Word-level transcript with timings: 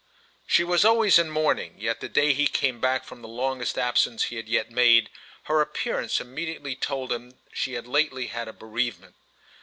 She 0.47 0.63
was 0.63 0.83
always 0.83 1.19
in 1.19 1.29
mourning, 1.29 1.75
yet 1.77 1.99
the 1.99 2.09
day 2.09 2.33
he 2.33 2.47
came 2.47 2.79
back 2.79 3.03
from 3.05 3.21
the 3.21 3.27
longest 3.27 3.77
absence 3.77 4.23
he 4.23 4.37
had 4.37 4.49
yet 4.49 4.71
made 4.71 5.11
her 5.43 5.61
appearance 5.61 6.19
immediately 6.19 6.75
told 6.75 7.11
him 7.11 7.37
she 7.53 7.73
had 7.73 7.85
lately 7.85 8.25
had 8.25 8.47
a 8.47 8.53
bereavement. 8.53 9.13